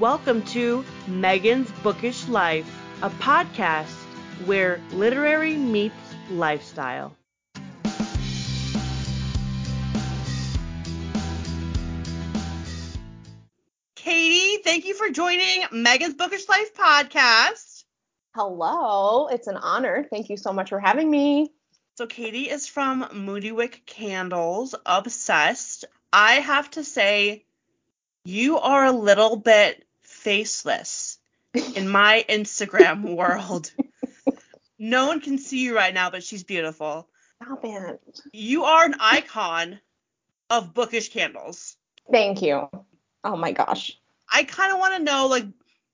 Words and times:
Welcome 0.00 0.42
to 0.46 0.84
Megan's 1.06 1.70
Bookish 1.84 2.26
Life, 2.26 2.68
a 3.00 3.10
podcast 3.10 3.94
where 4.44 4.80
literary 4.90 5.54
meets 5.56 5.94
lifestyle. 6.30 7.16
Katie, 13.94 14.62
thank 14.64 14.84
you 14.84 14.94
for 14.94 15.10
joining 15.10 15.62
Megan's 15.70 16.14
Bookish 16.14 16.48
Life 16.48 16.74
podcast. 16.74 17.84
Hello, 18.34 19.28
it's 19.28 19.46
an 19.46 19.58
honor. 19.58 20.08
Thank 20.10 20.28
you 20.28 20.36
so 20.36 20.52
much 20.52 20.70
for 20.70 20.80
having 20.80 21.08
me. 21.08 21.52
So, 21.98 22.08
Katie 22.08 22.50
is 22.50 22.66
from 22.66 23.04
Moodywick 23.04 23.86
Candles, 23.86 24.74
obsessed. 24.84 25.84
I 26.12 26.32
have 26.40 26.68
to 26.72 26.82
say, 26.82 27.44
you 28.24 28.58
are 28.58 28.86
a 28.86 28.92
little 28.92 29.36
bit 29.36 29.83
faceless 30.24 31.18
in 31.76 31.88
my 31.88 32.24
Instagram 32.28 33.14
world. 33.16 33.70
No 34.78 35.06
one 35.06 35.20
can 35.20 35.38
see 35.38 35.60
you 35.60 35.76
right 35.76 35.94
now, 35.94 36.10
but 36.10 36.24
she's 36.24 36.42
beautiful. 36.42 37.08
Stop 37.42 37.60
it. 37.62 38.00
You 38.32 38.64
are 38.64 38.84
an 38.84 38.96
icon 38.98 39.78
of 40.50 40.74
bookish 40.74 41.10
candles. 41.10 41.76
Thank 42.10 42.42
you. 42.42 42.68
Oh 43.22 43.36
my 43.36 43.52
gosh. 43.52 43.98
I 44.30 44.44
kind 44.44 44.72
of 44.72 44.78
want 44.78 44.96
to 44.96 45.02
know, 45.02 45.26
like, 45.28 45.46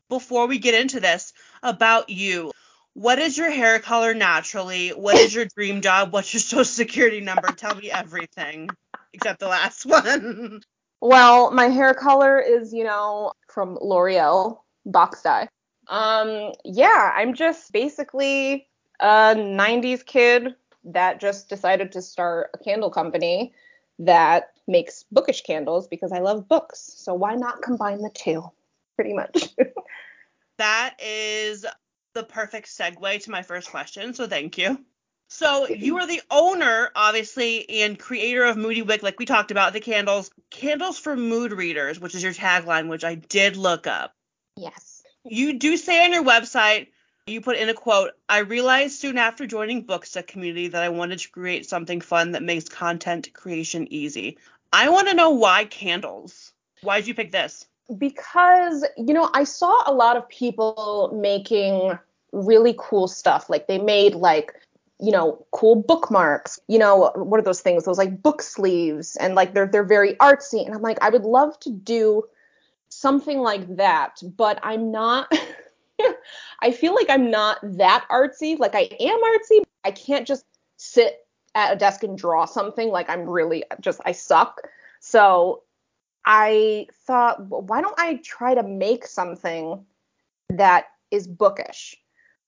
before 0.09 0.47
we 0.47 0.59
get 0.59 0.75
into 0.75 1.01
this, 1.01 1.33
about 1.63 2.09
you. 2.09 2.53
What 2.95 3.19
is 3.19 3.37
your 3.39 3.51
hair 3.51 3.79
color 3.79 4.15
naturally? 4.15 4.91
What 4.91 5.17
is 5.17 5.35
your 5.35 5.45
dream 5.45 5.81
job? 5.81 6.13
What's 6.13 6.33
your 6.33 6.41
social 6.41 6.65
security 6.65 7.21
number? 7.21 7.49
Tell 7.49 7.75
me 7.75 7.91
everything 7.91 8.71
except 9.13 9.41
the 9.41 9.49
last 9.49 9.87
one. 9.87 10.63
Well, 11.01 11.51
my 11.51 11.69
hair 11.69 11.95
color 11.95 12.39
is, 12.39 12.73
you 12.73 12.85
know, 12.85 13.33
from 13.49 13.79
L'Oreal 13.81 14.59
box 14.85 15.23
dye. 15.23 15.49
Um, 15.89 16.53
yeah, 16.65 17.13
I'm 17.15 17.35
just 17.35 17.73
basically 17.73 18.69
a 19.01 19.35
90s 19.35 20.05
kid 20.05 20.55
that 20.85 21.21
just 21.21 21.49
decided 21.49 21.93
to 21.93 22.03
start 22.03 22.51
a 22.55 22.59
candle 22.59 22.91
company 22.91 23.53
that 23.99 24.53
makes 24.67 25.05
bookish 25.11 25.43
candles 25.43 25.89
because 25.89 26.13
I 26.13 26.19
love 26.19 26.49
books. 26.49 26.93
So 26.97 27.15
why 27.15 27.35
not 27.35 27.63
combine 27.63 28.01
the 28.01 28.11
two? 28.11 28.45
Pretty 28.97 29.13
much. 29.13 29.55
that 30.59 30.97
is 31.03 31.67
the 32.15 32.25
perfect 32.25 32.69
segue 32.69 33.23
to 33.25 33.31
my 33.31 33.43
first 33.43 33.71
question. 33.71 34.15
So 34.15 34.27
thank 34.27 34.59
you. 34.59 34.85
So 35.33 35.69
you 35.69 35.97
are 35.99 36.09
the 36.09 36.21
owner, 36.29 36.91
obviously, 36.97 37.83
and 37.83 37.97
creator 37.97 38.45
of 38.45 38.57
Moody 38.57 38.83
Wick, 38.83 39.05
like 39.05 39.21
we 39.21 39.27
talked 39.27 39.53
about, 39.53 39.73
the 39.73 39.79
candles. 39.79 40.33
Candles 40.51 40.99
for 40.99 41.17
mood 41.17 41.53
readers, 41.53 42.01
which 42.01 42.17
is 42.17 42.23
your 42.25 42.33
tagline, 42.33 42.89
which 42.89 43.05
I 43.05 43.15
did 43.15 43.57
look 43.57 43.87
up. 43.87 44.13
Yes. 44.57 45.05
You 45.25 45.57
do 45.57 45.77
say 45.77 46.05
on 46.05 46.13
your 46.13 46.25
website, 46.25 46.89
you 47.29 47.41
put 47.41 47.59
in 47.59 47.69
a 47.69 47.75
quote, 47.75 48.11
I 48.29 48.39
realized 48.41 48.99
soon 48.99 49.19
after 49.19 49.47
joining 49.47 49.87
Booksa 49.87 50.27
community 50.27 50.67
that 50.67 50.83
I 50.83 50.89
wanted 50.89 51.21
to 51.21 51.31
create 51.31 51.65
something 51.65 52.01
fun 52.01 52.33
that 52.33 52.43
makes 52.43 52.69
content 52.69 53.33
creation 53.33 53.87
easy. 53.93 54.37
I 54.73 54.89
want 54.89 55.09
to 55.11 55.15
know 55.15 55.31
why 55.31 55.65
candles. 55.65 56.53
Why 56.83 56.99
did 56.99 57.07
you 57.07 57.15
pick 57.15 57.31
this? 57.31 57.69
Because, 57.97 58.85
you 58.97 59.15
know, 59.15 59.31
I 59.33 59.45
saw 59.45 59.85
a 59.87 59.95
lot 59.95 60.17
of 60.17 60.29
people 60.29 61.17
making 61.23 61.97
really 62.33 62.75
cool 62.77 63.07
stuff. 63.07 63.49
Like 63.49 63.69
they 63.69 63.79
made 63.79 64.17
like 64.17 64.55
you 65.01 65.11
know, 65.11 65.45
cool 65.53 65.77
bookmarks. 65.77 66.61
You 66.69 66.79
know, 66.79 67.13
what 67.15 67.41
are 67.41 67.45
those 67.45 67.61
things? 67.61 67.85
Those 67.85 67.99
like 67.99 68.23
book 68.23 68.43
sleeves 68.43 69.17
and 69.17 69.35
like 69.35 69.55
they're 69.55 69.67
they're 69.67 69.85
very 69.85 70.15
artsy. 70.15 70.65
And 70.65 70.75
I'm 70.75 70.83
like, 70.83 70.99
I 71.03 71.11
would 71.11 71.25
love 71.25 71.59
to 71.61 71.71
do 71.71 72.25
something 72.89 73.39
like 73.39 73.77
that, 73.77 74.21
but 74.37 74.59
I'm 74.63 74.91
not 74.91 75.33
I 76.63 76.71
feel 76.71 76.95
like 76.95 77.09
I'm 77.09 77.31
not 77.31 77.59
that 77.63 78.07
artsy. 78.11 78.59
Like 78.59 78.75
I 78.75 78.89
am 79.01 79.21
artsy. 79.23 79.63
I 79.85 79.91
can't 79.91 80.27
just 80.27 80.45
sit 80.77 81.27
at 81.55 81.73
a 81.73 81.77
desk 81.77 82.03
and 82.03 82.17
draw 82.17 82.45
something. 82.45 82.89
Like 82.89 83.09
I'm 83.09 83.29
really 83.29 83.65
just 83.81 84.01
I 84.05 84.13
suck. 84.13 84.61
So 85.01 85.63
I 86.27 86.87
thought, 87.07 87.49
well, 87.49 87.63
why 87.63 87.81
don't 87.81 87.99
I 87.99 88.21
try 88.23 88.55
to 88.55 88.63
make 88.63 89.07
something 89.07 89.85
that 90.51 90.87
is 91.11 91.27
bookish? 91.27 91.97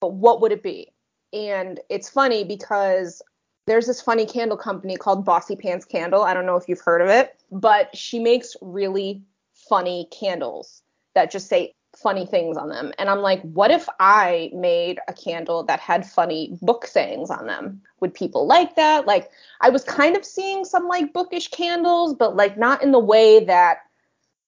But 0.00 0.12
what 0.12 0.41
would 0.41 0.53
it 0.53 0.62
be? 0.62 0.91
And 1.32 1.81
it's 1.88 2.09
funny 2.09 2.44
because 2.44 3.22
there's 3.66 3.87
this 3.87 4.03
funny 4.03 4.26
candle 4.26 4.56
company 4.56 4.97
called 4.97 5.25
Bossy 5.25 5.56
Pants 5.56 5.84
Candle. 5.84 6.22
I 6.22 6.34
don't 6.34 6.47
know 6.47 6.56
if 6.56 6.69
you've 6.69 6.81
heard 6.81 7.00
of 7.00 7.09
it, 7.09 7.41
but 7.50 7.97
she 7.97 8.19
makes 8.19 8.56
really 8.60 9.22
funny 9.54 10.09
candles 10.10 10.82
that 11.15 11.31
just 11.31 11.48
say 11.48 11.75
funny 11.97 12.26
things 12.26 12.56
on 12.56 12.69
them. 12.69 12.93
And 12.98 13.09
I'm 13.09 13.20
like, 13.20 13.43
what 13.43 13.70
if 13.70 13.87
I 14.00 14.50
made 14.54 14.98
a 15.09 15.12
candle 15.12 15.62
that 15.65 15.78
had 15.78 16.06
funny 16.06 16.56
book 16.62 16.87
sayings 16.87 17.31
on 17.31 17.47
them? 17.47 17.82
Would 18.00 18.14
people 18.14 18.47
like 18.47 18.76
that? 18.76 19.06
Like, 19.06 19.31
I 19.60 19.69
was 19.69 19.84
kind 19.84 20.16
of 20.16 20.25
seeing 20.25 20.64
some 20.64 20.88
like 20.88 21.12
bookish 21.12 21.49
candles, 21.49 22.14
but 22.14 22.34
like 22.34 22.59
not 22.59 22.82
in 22.82 22.93
the 22.93 22.99
way 22.99 23.44
that 23.44 23.78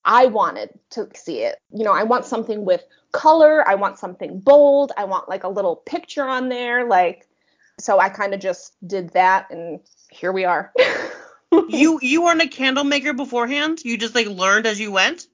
I 0.04 0.26
wanted 0.26 0.78
to 0.90 1.08
see 1.14 1.40
it. 1.40 1.56
You 1.72 1.84
know, 1.84 1.92
I 1.92 2.02
want 2.02 2.24
something 2.24 2.64
with 2.64 2.84
color, 3.12 3.66
I 3.68 3.74
want 3.74 3.98
something 3.98 4.40
bold, 4.40 4.92
I 4.96 5.04
want 5.04 5.28
like 5.28 5.44
a 5.44 5.48
little 5.48 5.76
picture 5.76 6.24
on 6.24 6.48
there. 6.48 6.86
Like, 6.86 7.26
so 7.78 7.98
I 7.98 8.08
kind 8.08 8.34
of 8.34 8.40
just 8.40 8.76
did 8.86 9.10
that, 9.10 9.50
and 9.50 9.80
here 10.10 10.32
we 10.32 10.44
are. 10.44 10.72
you 11.68 11.98
you 12.02 12.22
weren't 12.22 12.42
a 12.42 12.48
candle 12.48 12.84
maker 12.84 13.12
beforehand? 13.12 13.84
You 13.84 13.96
just 13.96 14.14
like 14.14 14.26
learned 14.26 14.66
as 14.66 14.78
you 14.78 14.92
went? 14.92 15.26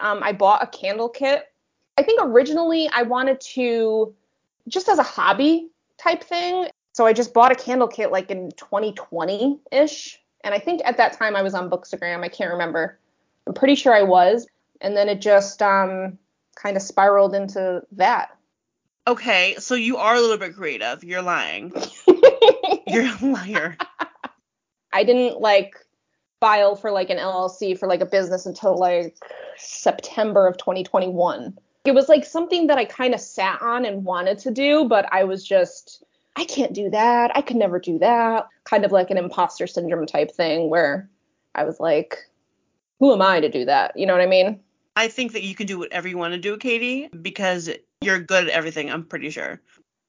Um, 0.00 0.22
I 0.22 0.32
bought 0.32 0.62
a 0.62 0.66
candle 0.66 1.08
kit. 1.08 1.44
I 1.96 2.02
think 2.02 2.20
originally 2.22 2.88
I 2.92 3.02
wanted 3.02 3.40
to 3.40 4.14
just 4.68 4.88
as 4.88 4.98
a 4.98 5.04
hobby 5.04 5.68
type 5.98 6.24
thing. 6.24 6.68
So 6.94 7.06
I 7.06 7.12
just 7.12 7.34
bought 7.34 7.52
a 7.52 7.56
candle 7.56 7.88
kit 7.88 8.10
like 8.10 8.30
in 8.30 8.50
2020 8.52 9.60
ish. 9.70 10.20
And 10.42 10.54
I 10.54 10.58
think 10.58 10.82
at 10.84 10.96
that 10.96 11.12
time 11.14 11.36
I 11.36 11.42
was 11.42 11.54
on 11.54 11.70
Bookstagram. 11.70 12.22
I 12.22 12.28
can't 12.28 12.50
remember. 12.50 12.98
I'm 13.46 13.54
pretty 13.54 13.74
sure 13.74 13.94
I 13.94 14.02
was. 14.02 14.46
And 14.80 14.96
then 14.96 15.08
it 15.08 15.20
just 15.20 15.62
um, 15.62 16.18
kind 16.56 16.76
of 16.76 16.82
spiraled 16.82 17.34
into 17.34 17.82
that. 17.92 18.36
Okay, 19.06 19.54
so 19.58 19.74
you 19.74 19.98
are 19.98 20.14
a 20.14 20.20
little 20.20 20.38
bit 20.38 20.54
creative. 20.54 21.04
You're 21.04 21.22
lying. 21.22 21.72
You're 22.86 23.04
a 23.04 23.26
liar. 23.26 23.76
I 24.92 25.04
didn't 25.04 25.40
like 25.40 25.74
file 26.40 26.76
for 26.76 26.90
like 26.90 27.10
an 27.10 27.18
LLC 27.18 27.78
for 27.78 27.88
like 27.88 28.00
a 28.00 28.06
business 28.06 28.46
until 28.46 28.78
like 28.78 29.16
September 29.56 30.46
of 30.46 30.56
2021. 30.56 31.56
It 31.84 31.92
was 31.92 32.08
like 32.08 32.24
something 32.24 32.68
that 32.68 32.78
I 32.78 32.86
kind 32.86 33.12
of 33.12 33.20
sat 33.20 33.60
on 33.60 33.84
and 33.84 34.04
wanted 34.04 34.38
to 34.38 34.50
do, 34.50 34.86
but 34.86 35.06
I 35.12 35.24
was 35.24 35.46
just 35.46 36.02
I 36.36 36.44
can't 36.44 36.72
do 36.72 36.90
that. 36.90 37.30
I 37.36 37.42
could 37.42 37.56
never 37.56 37.78
do 37.78 37.98
that. 37.98 38.48
Kind 38.64 38.84
of 38.84 38.92
like 38.92 39.10
an 39.10 39.18
imposter 39.18 39.66
syndrome 39.66 40.06
type 40.06 40.32
thing 40.32 40.70
where 40.70 41.08
I 41.54 41.64
was 41.64 41.78
like, 41.78 42.18
who 43.04 43.12
am 43.12 43.20
I 43.20 43.38
to 43.38 43.50
do 43.50 43.66
that? 43.66 43.98
You 43.98 44.06
know 44.06 44.14
what 44.14 44.22
I 44.22 44.26
mean? 44.26 44.60
I 44.96 45.08
think 45.08 45.32
that 45.32 45.42
you 45.42 45.54
can 45.54 45.66
do 45.66 45.78
whatever 45.78 46.08
you 46.08 46.16
want 46.16 46.32
to 46.32 46.40
do, 46.40 46.56
Katie, 46.56 47.08
because 47.08 47.68
you're 48.00 48.18
good 48.18 48.44
at 48.44 48.50
everything, 48.50 48.90
I'm 48.90 49.04
pretty 49.04 49.28
sure. 49.28 49.60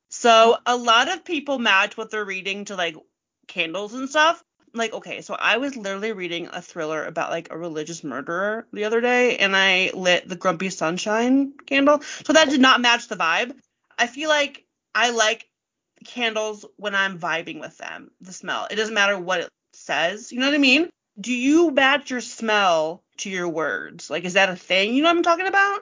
So 0.09 0.55
a 0.65 0.77
lot 0.77 1.11
of 1.11 1.25
people 1.25 1.59
match 1.59 1.97
what 1.97 2.09
they're 2.09 2.23
reading 2.23 2.63
to 2.65 2.77
like 2.77 2.95
candles 3.49 3.93
and 3.93 4.09
stuff. 4.09 4.41
Like, 4.73 4.93
okay, 4.93 5.19
so 5.19 5.33
I 5.33 5.57
was 5.57 5.75
literally 5.75 6.13
reading 6.13 6.47
a 6.53 6.61
thriller 6.61 7.03
about 7.03 7.31
like 7.31 7.49
a 7.51 7.57
religious 7.57 8.01
murderer 8.01 8.65
the 8.71 8.85
other 8.85 9.01
day, 9.01 9.35
and 9.39 9.57
I 9.57 9.91
lit 9.93 10.29
the 10.29 10.37
Grumpy 10.37 10.69
Sunshine 10.69 11.51
candle. 11.65 11.99
So 12.23 12.31
that 12.31 12.49
did 12.49 12.61
not 12.61 12.79
match 12.79 13.09
the 13.09 13.17
vibe. 13.17 13.57
I 13.99 14.07
feel 14.07 14.29
like 14.29 14.63
I 14.93 15.09
like 15.09 15.49
candles 16.05 16.65
when 16.77 16.95
I'm 16.95 17.19
vibing 17.19 17.59
with 17.59 17.77
them, 17.77 18.11
the 18.21 18.31
smell. 18.31 18.69
It 18.71 18.75
doesn't 18.77 18.95
matter 18.95 19.19
what 19.19 19.41
it 19.41 19.49
says. 19.73 20.31
You 20.31 20.39
know 20.39 20.45
what 20.45 20.55
I 20.55 20.59
mean? 20.59 20.89
Do 21.19 21.33
you 21.33 21.71
match 21.71 22.11
your 22.11 22.21
smell 22.21 23.03
to 23.17 23.29
your 23.29 23.47
words? 23.47 24.09
Like, 24.09 24.25
is 24.25 24.33
that 24.33 24.49
a 24.49 24.55
thing? 24.55 24.93
You 24.93 25.03
know 25.03 25.09
what 25.09 25.17
I'm 25.17 25.23
talking 25.23 25.47
about? 25.47 25.81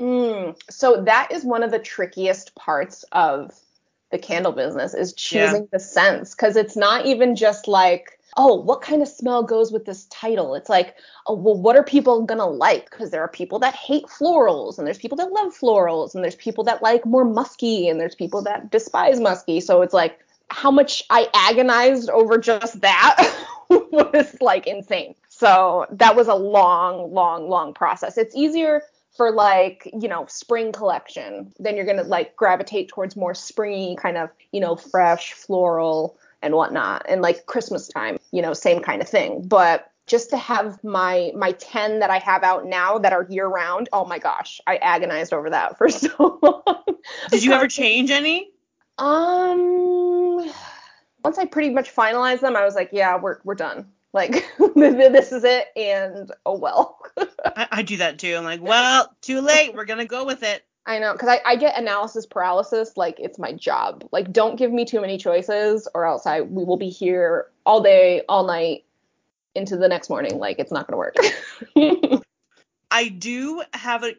Mm, 0.00 0.56
so 0.70 1.02
that 1.04 1.28
is 1.30 1.44
one 1.44 1.62
of 1.62 1.70
the 1.70 1.78
trickiest 1.78 2.54
parts 2.54 3.04
of 3.12 3.52
the 4.10 4.18
candle 4.18 4.52
business 4.52 4.94
is 4.94 5.12
choosing 5.12 5.62
yeah. 5.62 5.68
the 5.72 5.80
scents 5.80 6.34
because 6.34 6.56
it's 6.56 6.76
not 6.76 7.06
even 7.06 7.34
just 7.34 7.66
like 7.66 8.18
oh 8.36 8.54
what 8.54 8.80
kind 8.80 9.02
of 9.02 9.08
smell 9.08 9.42
goes 9.42 9.72
with 9.72 9.86
this 9.86 10.04
title 10.04 10.54
it's 10.54 10.68
like 10.68 10.94
oh 11.26 11.34
well 11.34 11.60
what 11.60 11.74
are 11.74 11.82
people 11.82 12.24
gonna 12.24 12.46
like 12.46 12.88
because 12.90 13.10
there 13.10 13.22
are 13.22 13.28
people 13.28 13.58
that 13.58 13.74
hate 13.74 14.04
florals 14.04 14.78
and 14.78 14.86
there's 14.86 14.98
people 14.98 15.16
that 15.16 15.32
love 15.32 15.52
florals 15.52 16.14
and 16.14 16.22
there's 16.22 16.36
people 16.36 16.62
that 16.62 16.80
like 16.80 17.04
more 17.04 17.24
musky 17.24 17.88
and 17.88 17.98
there's 17.98 18.14
people 18.14 18.40
that 18.40 18.70
despise 18.70 19.18
musky 19.18 19.60
so 19.60 19.82
it's 19.82 19.94
like 19.94 20.20
how 20.50 20.70
much 20.70 21.02
i 21.10 21.28
agonized 21.34 22.08
over 22.10 22.38
just 22.38 22.80
that 22.80 23.16
was 23.68 24.36
like 24.40 24.66
insane. 24.66 25.14
So 25.28 25.86
that 25.90 26.16
was 26.16 26.28
a 26.28 26.34
long, 26.34 27.12
long, 27.12 27.48
long 27.48 27.74
process. 27.74 28.18
It's 28.18 28.34
easier 28.34 28.82
for 29.16 29.30
like, 29.30 29.90
you 29.98 30.08
know, 30.08 30.26
spring 30.28 30.72
collection. 30.72 31.52
Then 31.58 31.76
you're 31.76 31.86
gonna 31.86 32.04
like 32.04 32.36
gravitate 32.36 32.88
towards 32.88 33.16
more 33.16 33.34
springy 33.34 33.96
kind 33.96 34.16
of, 34.16 34.30
you 34.52 34.60
know, 34.60 34.76
fresh, 34.76 35.32
floral 35.32 36.16
and 36.42 36.54
whatnot. 36.54 37.06
And 37.08 37.22
like 37.22 37.46
Christmas 37.46 37.88
time, 37.88 38.18
you 38.32 38.42
know, 38.42 38.52
same 38.52 38.82
kind 38.82 39.00
of 39.00 39.08
thing. 39.08 39.42
But 39.46 39.90
just 40.06 40.30
to 40.30 40.36
have 40.36 40.82
my 40.84 41.32
my 41.34 41.52
10 41.52 42.00
that 42.00 42.10
I 42.10 42.18
have 42.18 42.42
out 42.42 42.66
now 42.66 42.98
that 42.98 43.12
are 43.12 43.26
year 43.30 43.46
round. 43.46 43.88
Oh 43.92 44.04
my 44.04 44.18
gosh, 44.18 44.60
I 44.66 44.76
agonized 44.76 45.32
over 45.32 45.50
that 45.50 45.78
for 45.78 45.88
so 45.90 46.38
long. 46.42 46.98
Did 47.30 47.44
you 47.44 47.52
ever 47.52 47.68
change 47.68 48.10
any? 48.10 48.50
Um 48.98 50.50
once 51.24 51.38
I 51.38 51.46
pretty 51.46 51.70
much 51.70 51.94
finalized 51.94 52.40
them, 52.40 52.56
I 52.56 52.64
was 52.64 52.74
like, 52.74 52.90
yeah, 52.92 53.16
we're 53.18 53.38
we're 53.44 53.54
done. 53.54 53.86
Like 54.12 54.46
this 54.76 55.32
is 55.32 55.44
it 55.44 55.68
and 55.76 56.30
oh 56.46 56.56
well. 56.58 56.98
I, 57.56 57.68
I 57.70 57.82
do 57.82 57.96
that 57.98 58.18
too. 58.18 58.34
I'm 58.36 58.44
like, 58.44 58.62
well, 58.62 59.14
too 59.20 59.40
late. 59.40 59.74
We're 59.74 59.84
gonna 59.84 60.04
go 60.04 60.24
with 60.24 60.42
it. 60.42 60.64
I 60.86 60.98
know, 60.98 61.12
because 61.12 61.28
I, 61.30 61.40
I 61.46 61.56
get 61.56 61.78
analysis 61.78 62.26
paralysis, 62.26 62.96
like 62.96 63.18
it's 63.18 63.38
my 63.38 63.52
job. 63.52 64.06
Like, 64.12 64.30
don't 64.32 64.56
give 64.56 64.70
me 64.70 64.84
too 64.84 65.00
many 65.00 65.16
choices, 65.16 65.88
or 65.94 66.04
else 66.04 66.26
I 66.26 66.42
we 66.42 66.62
will 66.64 66.76
be 66.76 66.90
here 66.90 67.46
all 67.64 67.82
day, 67.82 68.22
all 68.28 68.46
night, 68.46 68.84
into 69.54 69.78
the 69.78 69.88
next 69.88 70.10
morning. 70.10 70.38
Like, 70.38 70.58
it's 70.58 70.72
not 70.72 70.86
gonna 70.86 70.98
work. 70.98 71.16
I 72.90 73.08
do 73.08 73.62
have 73.72 74.04
a 74.04 74.14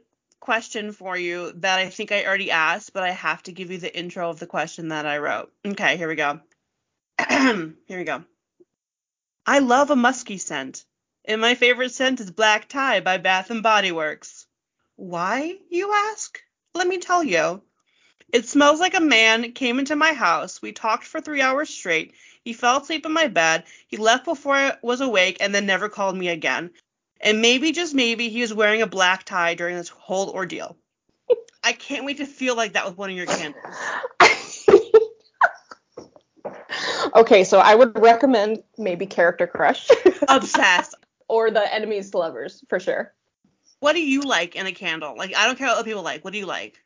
question 0.45 0.91
for 0.91 1.17
you 1.17 1.51
that 1.53 1.79
I 1.79 1.89
think 1.89 2.11
I 2.11 2.23
already 2.23 2.51
asked, 2.51 2.93
but 2.93 3.01
I 3.01 3.09
have 3.09 3.41
to 3.43 3.51
give 3.51 3.71
you 3.71 3.79
the 3.79 3.97
intro 3.97 4.29
of 4.29 4.37
the 4.37 4.45
question 4.45 4.89
that 4.89 5.07
I 5.07 5.17
wrote. 5.17 5.51
Okay, 5.65 5.97
here 5.97 6.07
we 6.07 6.13
go. 6.13 6.39
here 7.27 7.73
we 7.89 8.03
go. 8.03 8.23
I 9.43 9.57
love 9.57 9.89
a 9.89 9.95
musky 9.95 10.37
scent, 10.37 10.85
and 11.25 11.41
my 11.41 11.55
favorite 11.55 11.93
scent 11.93 12.19
is 12.19 12.29
Black 12.29 12.69
Tie 12.69 12.99
by 12.99 13.17
Bath 13.17 13.49
and 13.49 13.63
Body 13.63 13.91
Works. 13.91 14.45
Why, 14.97 15.57
you 15.71 15.91
ask? 16.11 16.39
Let 16.75 16.87
me 16.87 16.99
tell 16.99 17.23
you. 17.23 17.63
It 18.31 18.47
smells 18.47 18.79
like 18.79 18.93
a 18.93 19.01
man 19.01 19.53
came 19.53 19.79
into 19.79 19.95
my 19.95 20.13
house. 20.13 20.61
We 20.61 20.73
talked 20.73 21.05
for 21.05 21.21
three 21.21 21.41
hours 21.41 21.71
straight. 21.71 22.13
He 22.43 22.53
fell 22.53 22.81
asleep 22.81 23.07
in 23.07 23.13
my 23.13 23.29
bed. 23.29 23.63
He 23.87 23.97
left 23.97 24.25
before 24.25 24.53
I 24.53 24.77
was 24.83 25.01
awake 25.01 25.37
and 25.39 25.55
then 25.55 25.65
never 25.65 25.89
called 25.89 26.15
me 26.15 26.27
again. 26.27 26.69
And 27.25 27.41
maybe, 27.41 27.71
just 27.71 27.95
maybe, 27.95 28.29
he 28.29 28.41
was 28.41 28.53
wearing 28.53 28.83
a 28.83 28.87
black 28.87 29.23
tie 29.23 29.55
during 29.55 29.75
this 29.75 29.89
whole 29.89 30.29
ordeal. 30.29 30.77
I 31.63 31.73
can't 31.73 32.05
wait 32.05 32.17
to 32.17 32.27
feel 32.27 32.55
like 32.55 32.73
that 32.73 32.85
with 32.85 32.95
one 32.95 33.09
of 33.09 33.15
your 33.15 33.25
candles. 33.25 33.65
okay, 37.15 37.43
so 37.43 37.57
I 37.57 37.73
would 37.73 37.99
recommend 37.99 38.61
maybe 38.77 39.07
Character 39.07 39.47
Crush. 39.47 39.89
Obsessed. 40.29 40.93
or 41.27 41.49
the 41.49 41.73
Enemies 41.73 42.11
to 42.11 42.19
Lovers, 42.19 42.63
for 42.69 42.79
sure. 42.79 43.11
What 43.79 43.93
do 43.93 44.03
you 44.03 44.21
like 44.21 44.55
in 44.55 44.67
a 44.67 44.71
candle? 44.71 45.15
Like, 45.17 45.35
I 45.35 45.47
don't 45.47 45.57
care 45.57 45.67
what 45.67 45.77
other 45.77 45.85
people 45.85 46.03
like. 46.03 46.23
What 46.23 46.33
do 46.33 46.39
you 46.39 46.45
like? 46.45 46.79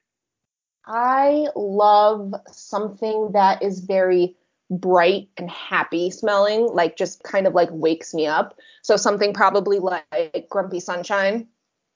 I 0.86 1.48
love 1.54 2.34
something 2.50 3.34
that 3.34 3.62
is 3.62 3.82
very 3.82 4.38
bright 4.70 5.30
and 5.38 5.50
happy 5.50 6.12
smelling, 6.12 6.68
like 6.68 6.98
just 6.98 7.24
kind 7.24 7.48
of 7.48 7.54
like 7.54 7.70
wakes 7.72 8.14
me 8.14 8.28
up. 8.28 8.58
So 8.82 8.98
something 8.98 9.34
probably 9.34 9.80
like 9.80 10.48
Grumpy 10.50 10.80
Sunshine 10.80 11.48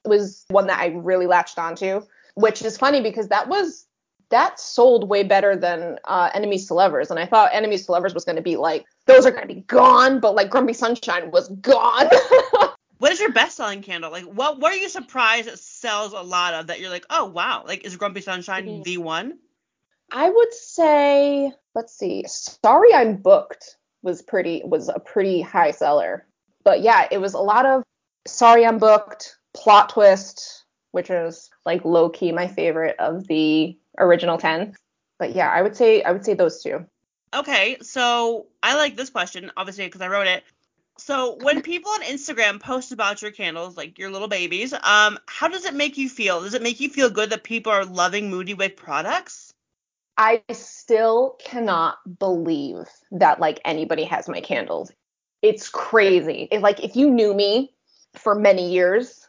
was 0.04 0.44
one 0.48 0.66
that 0.66 0.80
I 0.80 0.88
really 0.88 1.26
latched 1.26 1.58
onto, 1.58 2.02
which 2.34 2.62
is 2.62 2.76
funny 2.76 3.00
because 3.00 3.28
that 3.28 3.48
was 3.48 3.86
that 4.30 4.58
sold 4.58 5.08
way 5.08 5.22
better 5.22 5.54
than 5.54 5.98
uh, 6.04 6.30
Enemies 6.34 6.66
to 6.66 6.74
Lovers, 6.74 7.10
and 7.10 7.20
I 7.20 7.26
thought 7.26 7.50
Enemies 7.52 7.86
to 7.86 7.92
Lovers 7.92 8.14
was 8.14 8.24
going 8.24 8.36
to 8.36 8.42
be 8.42 8.56
like 8.56 8.84
those 9.06 9.26
are 9.26 9.30
going 9.30 9.46
to 9.46 9.54
be 9.54 9.60
gone, 9.62 10.20
but 10.20 10.34
like 10.34 10.50
Grumpy 10.50 10.72
Sunshine 10.72 11.30
was 11.30 11.48
gone. 11.48 12.08
what 12.98 13.12
is 13.12 13.20
your 13.20 13.32
best 13.32 13.56
selling 13.56 13.82
candle? 13.82 14.10
Like 14.10 14.24
what 14.24 14.60
what 14.60 14.72
are 14.72 14.76
you 14.76 14.88
surprised 14.88 15.48
it 15.48 15.58
sells 15.58 16.12
a 16.12 16.22
lot 16.22 16.54
of 16.54 16.66
that 16.66 16.80
you're 16.80 16.90
like, 16.90 17.06
oh 17.10 17.26
wow, 17.26 17.64
like 17.66 17.84
is 17.84 17.96
Grumpy 17.96 18.20
Sunshine 18.20 18.66
mm-hmm. 18.66 18.82
the 18.82 18.98
one? 18.98 19.38
I 20.10 20.30
would 20.30 20.54
say, 20.54 21.52
let's 21.74 21.96
see, 21.96 22.24
Sorry 22.26 22.94
I'm 22.94 23.16
Booked 23.16 23.76
was 24.02 24.22
pretty 24.22 24.62
was 24.64 24.88
a 24.88 25.00
pretty 25.00 25.40
high 25.40 25.72
seller. 25.72 26.26
But 26.62 26.82
yeah, 26.82 27.08
it 27.10 27.18
was 27.18 27.34
a 27.34 27.38
lot 27.38 27.66
of 27.66 27.82
Sorry 28.26 28.64
I'm 28.64 28.78
Booked, 28.78 29.36
Plot 29.54 29.88
Twist, 29.90 30.64
which 30.92 31.10
is 31.10 31.50
like 31.66 31.84
low 31.84 32.10
key 32.10 32.30
my 32.32 32.46
favorite 32.46 32.96
of 32.98 33.26
the 33.26 33.76
original 33.98 34.38
10. 34.38 34.74
But 35.18 35.34
yeah, 35.34 35.50
I 35.50 35.62
would 35.62 35.76
say 35.76 36.02
I 36.02 36.12
would 36.12 36.24
say 36.24 36.34
those 36.34 36.62
two. 36.62 36.86
Okay, 37.34 37.78
so 37.82 38.46
I 38.62 38.76
like 38.76 38.96
this 38.96 39.10
question 39.10 39.50
obviously 39.56 39.86
because 39.86 40.00
I 40.00 40.08
wrote 40.08 40.26
it. 40.26 40.44
So 40.96 41.38
when 41.42 41.62
people 41.62 41.90
on 41.90 42.02
Instagram 42.02 42.60
post 42.60 42.92
about 42.92 43.20
your 43.20 43.32
candles, 43.32 43.76
like 43.76 43.98
your 43.98 44.10
little 44.10 44.28
babies, 44.28 44.72
um, 44.72 45.18
how 45.26 45.48
does 45.48 45.64
it 45.64 45.74
make 45.74 45.98
you 45.98 46.08
feel? 46.08 46.42
Does 46.42 46.54
it 46.54 46.62
make 46.62 46.78
you 46.78 46.88
feel 46.88 47.10
good 47.10 47.30
that 47.30 47.42
people 47.42 47.72
are 47.72 47.84
loving 47.84 48.30
Moody 48.30 48.54
Wick 48.54 48.76
products? 48.76 49.53
I 50.16 50.42
still 50.52 51.36
cannot 51.40 51.98
believe 52.18 52.86
that 53.12 53.40
like 53.40 53.60
anybody 53.64 54.04
has 54.04 54.28
my 54.28 54.40
candles. 54.40 54.92
It's 55.42 55.68
crazy. 55.68 56.48
It, 56.50 56.60
like 56.60 56.82
if 56.82 56.96
you 56.96 57.10
knew 57.10 57.34
me 57.34 57.74
for 58.14 58.34
many 58.34 58.70
years, 58.70 59.26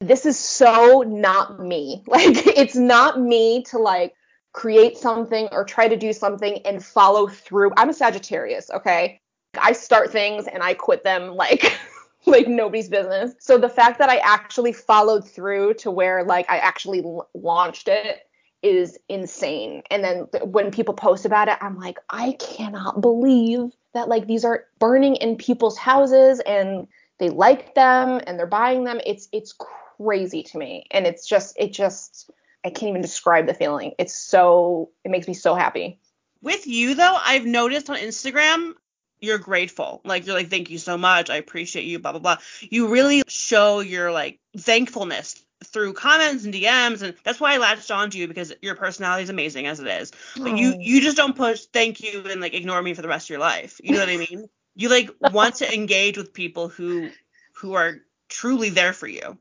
this 0.00 0.26
is 0.26 0.38
so 0.38 1.02
not 1.06 1.60
me. 1.60 2.04
Like 2.08 2.46
it's 2.46 2.76
not 2.76 3.20
me 3.20 3.62
to 3.70 3.78
like 3.78 4.14
create 4.52 4.96
something 4.98 5.48
or 5.52 5.64
try 5.64 5.88
to 5.88 5.96
do 5.96 6.12
something 6.12 6.60
and 6.66 6.84
follow 6.84 7.28
through. 7.28 7.72
I'm 7.76 7.90
a 7.90 7.94
Sagittarius, 7.94 8.70
okay? 8.70 9.20
I 9.58 9.72
start 9.72 10.12
things 10.12 10.46
and 10.46 10.62
I 10.62 10.74
quit 10.74 11.02
them 11.02 11.28
like 11.34 11.78
like 12.26 12.48
nobody's 12.48 12.88
business. 12.88 13.34
So 13.38 13.56
the 13.56 13.68
fact 13.68 13.98
that 14.00 14.10
I 14.10 14.18
actually 14.18 14.72
followed 14.72 15.26
through 15.26 15.74
to 15.74 15.90
where 15.90 16.24
like 16.24 16.50
I 16.50 16.58
actually 16.58 17.02
l- 17.02 17.28
launched 17.34 17.88
it 17.88 18.25
is 18.62 18.98
insane. 19.08 19.82
And 19.90 20.02
then 20.02 20.26
th- 20.32 20.44
when 20.44 20.70
people 20.70 20.94
post 20.94 21.24
about 21.24 21.48
it, 21.48 21.58
I'm 21.60 21.78
like, 21.78 21.98
I 22.10 22.32
cannot 22.32 23.00
believe 23.00 23.70
that 23.94 24.08
like 24.08 24.26
these 24.26 24.44
are 24.44 24.64
burning 24.78 25.16
in 25.16 25.36
people's 25.36 25.78
houses 25.78 26.40
and 26.40 26.86
they 27.18 27.30
like 27.30 27.74
them 27.74 28.20
and 28.26 28.38
they're 28.38 28.46
buying 28.46 28.84
them. 28.84 29.00
It's 29.06 29.28
it's 29.32 29.54
crazy 29.98 30.42
to 30.42 30.58
me. 30.58 30.86
And 30.90 31.06
it's 31.06 31.26
just 31.26 31.56
it 31.58 31.72
just 31.72 32.30
I 32.64 32.70
can't 32.70 32.90
even 32.90 33.02
describe 33.02 33.46
the 33.46 33.54
feeling. 33.54 33.92
It's 33.98 34.14
so 34.14 34.90
it 35.04 35.10
makes 35.10 35.28
me 35.28 35.34
so 35.34 35.54
happy. 35.54 35.98
With 36.42 36.66
you 36.66 36.94
though, 36.94 37.18
I've 37.24 37.46
noticed 37.46 37.88
on 37.88 37.96
Instagram 37.96 38.74
you're 39.20 39.38
grateful. 39.38 40.02
Like 40.04 40.26
you're 40.26 40.36
like, 40.36 40.50
thank 40.50 40.70
you 40.70 40.78
so 40.78 40.98
much. 40.98 41.30
I 41.30 41.36
appreciate 41.36 41.84
you, 41.84 41.98
blah 41.98 42.12
blah 42.12 42.20
blah. 42.20 42.36
You 42.60 42.88
really 42.88 43.22
show 43.28 43.80
your 43.80 44.12
like 44.12 44.40
thankfulness 44.56 45.42
through 45.66 45.92
comments 45.94 46.44
and 46.44 46.52
DMs, 46.52 47.02
and 47.02 47.14
that's 47.24 47.40
why 47.40 47.54
I 47.54 47.58
latched 47.58 47.90
on 47.90 48.10
to 48.10 48.18
you 48.18 48.28
because 48.28 48.52
your 48.62 48.74
personality 48.74 49.24
is 49.24 49.30
amazing 49.30 49.66
as 49.66 49.80
it 49.80 49.86
is. 49.86 50.12
But 50.36 50.52
oh. 50.52 50.54
you 50.54 50.76
you 50.78 51.00
just 51.00 51.16
don't 51.16 51.36
push 51.36 51.64
thank 51.72 52.00
you 52.00 52.24
and 52.30 52.40
like 52.40 52.54
ignore 52.54 52.82
me 52.82 52.94
for 52.94 53.02
the 53.02 53.08
rest 53.08 53.26
of 53.26 53.30
your 53.30 53.40
life. 53.40 53.80
You 53.82 53.92
know 53.92 54.00
what 54.00 54.08
I 54.08 54.16
mean? 54.16 54.48
You 54.74 54.88
like 54.88 55.10
want 55.32 55.56
to 55.56 55.74
engage 55.74 56.16
with 56.16 56.32
people 56.32 56.68
who 56.68 57.10
who 57.52 57.74
are 57.74 57.96
truly 58.28 58.70
there 58.70 58.92
for 58.92 59.06
you. 59.06 59.38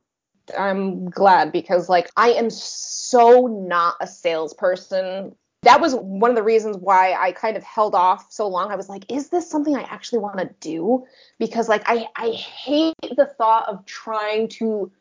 I'm 0.57 1.09
glad 1.09 1.51
because 1.51 1.89
like 1.89 2.09
I 2.17 2.31
am 2.31 2.49
so 2.49 3.47
not 3.47 3.95
a 3.99 4.07
salesperson 4.07 5.35
that 5.65 5.81
was 5.81 5.95
one 5.95 6.29
of 6.29 6.35
the 6.35 6.43
reasons 6.43 6.77
why 6.77 7.13
I 7.13 7.31
kind 7.31 7.57
of 7.57 7.63
held 7.63 7.95
off 7.95 8.31
so 8.31 8.47
long. 8.47 8.71
I 8.71 8.75
was 8.75 8.87
like, 8.87 9.11
is 9.11 9.29
this 9.29 9.49
something 9.49 9.75
I 9.75 9.81
actually 9.81 10.19
want 10.19 10.37
to 10.37 10.49
do? 10.59 11.05
Because 11.39 11.67
like 11.67 11.81
I 11.87 12.07
I 12.15 12.29
hate 12.29 12.93
the 13.01 13.25
thought 13.25 13.67
of 13.67 13.85
trying 13.85 14.47
to 14.59 14.91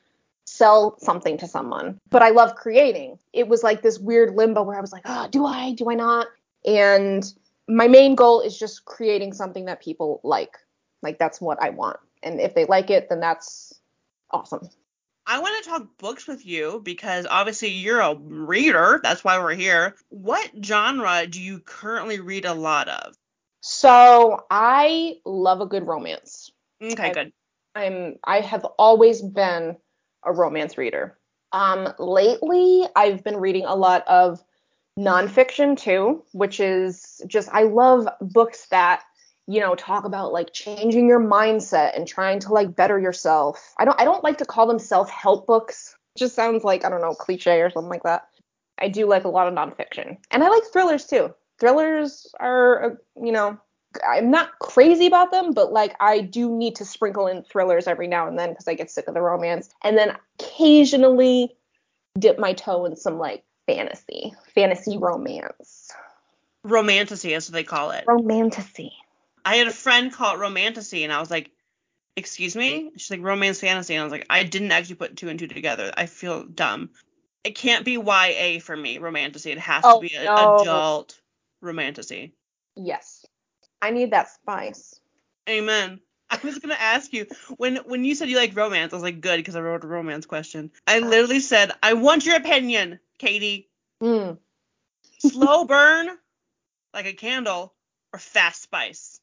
sell 0.47 0.99
something 0.99 1.39
to 1.39 1.49
someone, 1.49 1.99
but 2.11 2.23
I 2.23 2.31
love 2.31 2.55
creating. 2.55 3.19
It 3.33 3.49
was 3.49 3.63
like 3.63 3.83
this 3.83 3.99
weird 3.99 4.35
limbo 4.35 4.63
where 4.63 4.77
I 4.77 4.81
was 4.81 4.93
like, 4.93 5.03
oh, 5.05 5.29
do 5.31 5.45
I? 5.45 5.73
Do 5.73 5.91
I 5.91 5.95
not? 5.95 6.29
And 6.65 7.25
my 7.69 7.89
main 7.89 8.15
goal 8.15 8.41
is 8.41 8.59
just 8.59 8.85
creating 8.85 9.33
something 9.33 9.67
that 9.67 9.83
people 9.83 10.21
like. 10.23 10.57
Like 11.03 11.19
that's 11.19 11.41
what 11.41 11.63
I 11.63 11.71
want. 11.71 11.99
And 12.23 12.41
if 12.41 12.55
they 12.55 12.65
like 12.65 12.91
it, 12.91 13.09
then 13.09 13.21
that's 13.21 13.75
awesome. 14.31 14.69
I 15.27 15.41
want 15.41 15.63
to 15.63 15.71
talk 15.71 15.87
books 15.99 16.27
with 16.27 16.45
you 16.45 16.81
because 16.85 17.27
obviously 17.29 17.71
you're 17.71 18.01
a 18.01 18.15
reader. 18.15 19.01
That's 19.03 19.25
why 19.25 19.39
we're 19.39 19.55
here. 19.55 19.97
What 20.11 20.51
genre 20.63 21.27
do 21.27 21.41
you 21.41 21.61
currently 21.61 22.21
read 22.21 22.45
a 22.45 22.55
lot 22.55 22.89
of? 22.89 23.15
So 23.61 24.45
I 24.51 25.17
love 25.25 25.63
a 25.63 25.67
good 25.67 25.87
romance. 25.87 26.51
Okay, 26.83 27.11
I, 27.11 27.13
good. 27.13 27.33
I'm 27.75 28.17
I 28.25 28.41
have 28.41 28.65
always 28.79 29.23
been 29.23 29.77
a 30.25 30.33
romance 30.33 30.79
reader. 30.79 31.19
Um, 31.53 31.93
lately 31.99 32.87
I've 32.97 33.23
been 33.23 33.37
reading 33.37 33.65
a 33.65 33.75
lot 33.75 34.07
of 34.09 34.43
nonfiction 34.99 35.79
too, 35.79 36.25
which 36.33 36.61
is 36.61 37.23
just 37.27 37.49
I 37.53 37.63
love 37.63 38.09
books 38.21 38.67
that 38.67 39.03
you 39.47 39.61
know 39.61 39.75
talk 39.75 40.05
about 40.05 40.33
like 40.33 40.53
changing 40.53 41.07
your 41.09 41.21
mindset 41.21 41.97
and 41.97 42.07
trying 42.07 42.41
to 42.41 42.53
like 42.53 42.75
better 42.75 42.99
yourself. 42.99 43.75
I 43.79 43.85
don't 43.85 44.01
i 44.01 44.05
don't 44.05 44.25
like 44.25 44.39
to 44.39 44.45
call 44.45 44.67
them 44.67 44.79
self-help 44.79 45.47
books. 45.47 45.97
It 46.17 46.21
just 46.21 46.35
sounds 46.35 46.65
like 46.65 46.85
i 46.85 46.89
don't 46.89 47.01
know 47.01 47.15
cliche 47.15 47.61
or 47.61 47.71
something 47.71 47.91
like 47.91 48.05
that. 48.05 48.29
I 48.79 48.89
do 48.89 49.07
like 49.07 49.25
a 49.25 49.29
lot 49.29 49.49
of 49.49 49.55
nonfiction. 49.55 50.17
And 50.31 50.43
i 50.43 50.49
like 50.49 50.65
thrillers 50.73 51.07
too. 51.07 51.35
Thrillers 51.59 52.33
are 52.41 53.01
you 53.17 53.33
know 53.33 53.59
i'm 54.09 54.31
not 54.31 54.59
crazy 54.59 55.07
about 55.07 55.31
them 55.31 55.53
but 55.53 55.73
like 55.73 55.95
i 56.01 56.21
do 56.21 56.51
need 56.51 56.77
to 56.77 56.85
sprinkle 56.85 57.27
in 57.27 57.43
thrillers 57.43 57.87
every 57.87 58.07
now 58.07 58.27
and 58.27 58.39
then 58.39 58.51
because 58.51 58.69
i 58.69 58.75
get 58.75 58.91
sick 58.91 59.09
of 59.09 59.15
the 59.15 59.21
romance 59.21 59.69
and 59.83 59.97
then 59.97 60.17
occasionally 60.39 61.55
dip 62.19 62.39
my 62.39 62.53
toe 62.53 62.85
in 62.87 62.97
some 62.97 63.19
like 63.19 63.45
fantasy 63.67 64.35
fantasy 64.55 64.99
romance 64.99 65.91
Romanticy 66.67 67.37
is 67.37 67.51
what 67.51 67.53
they 67.53 67.65
call 67.65 67.91
it 67.91 68.05
romantasy 68.07 68.93
I 69.45 69.57
had 69.57 69.67
a 69.67 69.73
friend 69.73 70.13
call 70.13 70.35
it 70.35 70.39
romantasy, 70.39 71.05
and 71.05 71.13
I 71.13 71.21
was 71.21 71.31
like, 71.31 71.51
excuse 72.17 72.57
me? 72.57 72.93
She's 72.97 73.11
like, 73.11 73.23
romance 73.23 73.61
fantasy. 73.61 73.95
And 73.95 74.01
I 74.01 74.05
was 74.05 74.13
like, 74.13 74.27
I 74.31 74.45
didn't 74.45 74.73
actually 74.73 74.95
put 74.97 75.17
two 75.17 75.29
and 75.29 75.39
two 75.39 75.47
together. 75.47 75.93
I 75.97 76.07
feel 76.07 76.45
dumb. 76.45 76.91
It 77.43 77.55
can't 77.55 77.85
be 77.85 77.93
YA 77.93 78.61
for 78.61 78.77
me, 78.77 78.99
romantasy. 78.99 79.51
It 79.51 79.59
has 79.59 79.85
Oh, 79.87 79.97
to 79.97 80.01
be 80.01 80.15
an 80.15 80.25
no. 80.25 80.61
adult 80.61 81.21
romantasy. 81.61 82.33
Yes. 82.75 83.24
I 83.85 83.91
need 83.91 84.13
that 84.13 84.31
spice. 84.31 84.99
Amen. 85.47 86.01
I 86.31 86.39
was 86.43 86.59
gonna 86.59 86.73
ask 86.73 87.13
you 87.13 87.27
when 87.59 87.77
when 87.85 88.03
you 88.03 88.15
said 88.15 88.31
you 88.31 88.37
like 88.37 88.57
romance, 88.57 88.95
I 88.95 88.97
was 88.97 89.03
like, 89.03 89.21
good, 89.21 89.37
because 89.37 89.57
I 89.57 89.61
wrote 89.61 89.85
a 89.85 89.87
romance 89.87 90.25
question. 90.25 90.71
I 90.87 91.01
literally 91.01 91.41
said, 91.41 91.71
I 91.83 91.93
want 91.93 92.25
your 92.25 92.37
opinion, 92.37 92.99
Katie. 93.19 93.69
Mm. 94.03 94.39
Slow 95.19 95.65
burn, 95.67 96.09
like 96.95 97.05
a 97.05 97.13
candle, 97.13 97.75
or 98.15 98.19
fast 98.19 98.63
spice. 98.63 99.21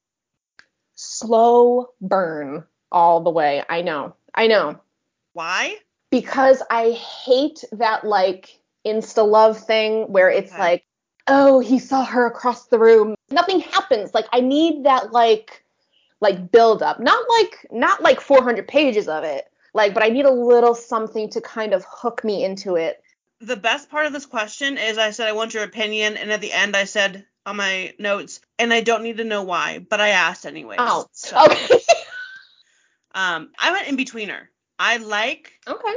Slow 0.93 1.87
burn 1.99 2.63
all 2.91 3.23
the 3.23 3.31
way. 3.31 3.63
I 3.67 3.81
know. 3.81 4.15
I 4.35 4.45
know. 4.45 4.79
Why? 5.33 5.75
Because 6.11 6.61
I 6.69 6.91
hate 6.91 7.63
that 7.71 8.03
like 8.03 8.59
insta 8.85 9.27
love 9.27 9.57
thing 9.57 10.11
where 10.11 10.29
it's 10.29 10.51
Okay. 10.51 10.61
like, 10.61 10.85
oh, 11.27 11.59
he 11.59 11.79
saw 11.79 12.03
her 12.05 12.25
across 12.25 12.67
the 12.67 12.79
room. 12.79 13.15
Nothing 13.29 13.59
happens. 13.59 14.13
Like 14.13 14.25
I 14.31 14.41
need 14.41 14.85
that 14.85 15.11
like 15.11 15.63
like 16.19 16.51
build 16.51 16.83
up. 16.83 16.99
Not 16.99 17.23
like 17.29 17.67
not 17.71 18.01
like 18.01 18.21
400 18.21 18.67
pages 18.67 19.07
of 19.07 19.23
it. 19.23 19.45
Like 19.73 19.93
but 19.93 20.03
I 20.03 20.09
need 20.09 20.25
a 20.25 20.31
little 20.31 20.75
something 20.75 21.29
to 21.31 21.41
kind 21.41 21.73
of 21.73 21.85
hook 21.87 22.23
me 22.23 22.43
into 22.43 22.75
it. 22.75 23.01
The 23.39 23.55
best 23.55 23.89
part 23.89 24.05
of 24.05 24.13
this 24.13 24.25
question 24.25 24.77
is 24.77 24.97
I 24.97 25.11
said 25.11 25.27
I 25.27 25.33
want 25.33 25.53
your 25.53 25.63
opinion, 25.63 26.17
and 26.17 26.31
at 26.31 26.41
the 26.41 26.53
end 26.53 26.75
I 26.75 26.83
said 26.83 27.25
on 27.45 27.55
my 27.55 27.93
notes, 27.97 28.39
and 28.59 28.71
I 28.71 28.81
don't 28.81 29.03
need 29.03 29.17
to 29.17 29.23
know 29.23 29.43
why, 29.43 29.79
but 29.79 29.99
I 29.99 30.09
asked 30.09 30.45
anyways. 30.45 30.77
Oh. 30.79 31.07
So, 31.11 31.43
Okay. 31.43 31.79
um, 33.15 33.49
I 33.57 33.71
went 33.71 33.87
in 33.87 33.97
betweener. 33.97 34.41
I 34.77 34.97
like 34.97 35.53
okay. 35.67 35.95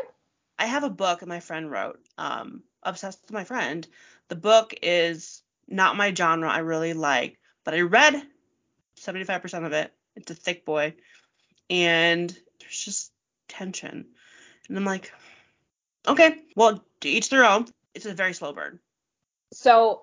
I 0.58 0.66
have 0.66 0.84
a 0.84 0.90
book 0.90 1.20
that 1.20 1.28
my 1.28 1.40
friend 1.40 1.70
wrote. 1.70 2.00
Um, 2.16 2.62
obsessed 2.84 3.20
with 3.22 3.32
my 3.32 3.44
friend. 3.44 3.86
The 4.28 4.36
book 4.36 4.74
is 4.82 5.42
not 5.68 5.96
my 5.96 6.12
genre. 6.14 6.48
I 6.50 6.58
really 6.58 6.92
like, 6.94 7.38
but 7.64 7.74
I 7.74 7.80
read 7.80 8.22
75% 8.98 9.66
of 9.66 9.72
it. 9.72 9.92
It's 10.16 10.30
a 10.30 10.34
thick 10.34 10.64
boy, 10.64 10.94
and 11.68 12.30
there's 12.60 12.84
just 12.84 13.12
tension, 13.48 14.06
and 14.68 14.76
I'm 14.78 14.84
like, 14.84 15.12
okay, 16.06 16.36
well, 16.56 16.84
to 17.00 17.08
each 17.08 17.30
their 17.30 17.44
own. 17.44 17.66
It's 17.94 18.06
a 18.06 18.14
very 18.14 18.32
slow 18.32 18.52
burn. 18.52 18.78
So 19.52 20.02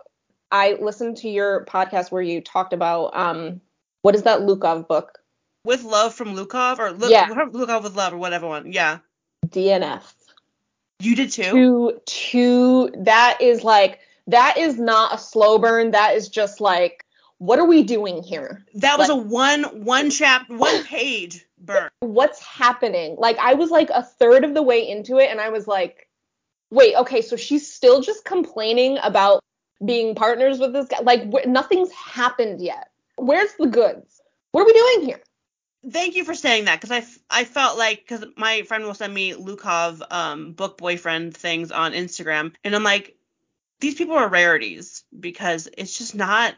I 0.51 0.73
listened 0.79 1.17
to 1.17 1.29
your 1.29 1.65
podcast 1.65 2.11
where 2.11 2.21
you 2.21 2.41
talked 2.41 2.73
about 2.73 3.15
um 3.15 3.61
what 4.01 4.15
is 4.15 4.23
that 4.23 4.41
Lukov 4.41 4.87
book? 4.87 5.19
With 5.63 5.83
love 5.83 6.13
from 6.13 6.35
Lukov 6.35 6.79
or 6.79 6.91
Lu- 6.91 7.09
Yeah. 7.09 7.27
Lukov 7.29 7.83
with 7.83 7.95
love 7.95 8.13
or 8.13 8.17
whatever 8.17 8.47
one. 8.47 8.71
Yeah, 8.71 8.99
DNF. 9.47 10.03
you 10.99 11.15
did 11.15 11.31
too. 11.31 11.43
To 11.51 12.01
to 12.05 12.91
that 13.03 13.37
is 13.41 13.63
like 13.63 13.99
that 14.31 14.57
is 14.57 14.77
not 14.79 15.13
a 15.13 15.17
slow 15.17 15.57
burn. 15.57 15.91
That 15.91 16.15
is 16.15 16.29
just 16.29 16.61
like 16.61 17.05
what 17.37 17.57
are 17.57 17.65
we 17.65 17.81
doing 17.81 18.21
here? 18.21 18.63
That 18.75 18.99
was 18.99 19.09
like- 19.09 19.17
a 19.17 19.21
one 19.21 19.63
one 19.83 20.11
chap 20.11 20.47
one 20.47 20.83
page 20.83 21.43
burn. 21.57 21.89
What's 22.01 22.39
happening? 22.43 23.15
Like 23.17 23.37
I 23.39 23.55
was 23.55 23.71
like 23.71 23.89
a 23.89 24.03
third 24.03 24.43
of 24.43 24.53
the 24.53 24.61
way 24.61 24.87
into 24.87 25.17
it 25.17 25.31
and 25.31 25.41
I 25.41 25.49
was 25.49 25.67
like, 25.67 26.07
wait, 26.69 26.95
okay, 26.95 27.21
so 27.23 27.35
she's 27.35 27.71
still 27.71 28.01
just 28.01 28.25
complaining 28.25 28.99
about 29.01 29.41
being 29.83 30.13
partners 30.13 30.59
with 30.59 30.73
this 30.73 30.87
guy. 30.87 30.99
Like 31.01 31.31
wh- 31.33 31.47
nothing's 31.47 31.91
happened 31.91 32.61
yet. 32.61 32.91
Where's 33.15 33.53
the 33.57 33.65
goods? 33.67 34.21
What 34.51 34.61
are 34.61 34.65
we 34.65 34.73
doing 34.73 35.05
here? 35.07 35.21
Thank 35.89 36.15
you 36.15 36.23
for 36.23 36.35
saying 36.35 36.65
that 36.65 36.79
because 36.79 36.91
I, 36.91 36.97
f- 36.99 37.19
I 37.31 37.43
felt 37.43 37.75
like 37.75 38.01
because 38.07 38.23
my 38.37 38.61
friend 38.63 38.83
will 38.83 38.93
send 38.93 39.15
me 39.15 39.33
Lukov 39.33 39.99
um, 40.11 40.53
book 40.53 40.77
boyfriend 40.77 41.35
things 41.35 41.71
on 41.71 41.93
Instagram 41.93 42.53
and 42.63 42.75
I'm 42.75 42.83
like 42.83 43.15
these 43.81 43.95
people 43.95 44.15
are 44.15 44.29
rarities 44.29 45.03
because 45.19 45.67
it's 45.77 45.97
just 45.97 46.15
not 46.15 46.55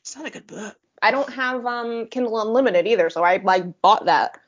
it's 0.00 0.16
not 0.16 0.26
a 0.26 0.30
good 0.30 0.46
book. 0.46 0.76
I 1.02 1.10
don't 1.10 1.32
have 1.32 1.66
um 1.66 2.06
Kindle 2.06 2.40
Unlimited 2.40 2.86
either, 2.86 3.10
so 3.10 3.24
I 3.24 3.38
like 3.38 3.80
bought 3.82 4.04
that. 4.06 4.38